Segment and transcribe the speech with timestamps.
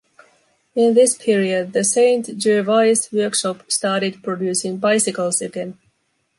[0.73, 5.77] In this period, the Saint Gervais workshop started producing bicycles again.